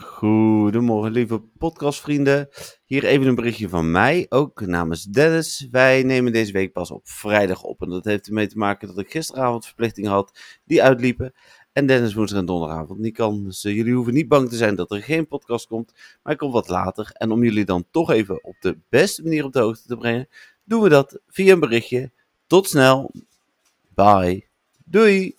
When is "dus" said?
13.44-13.64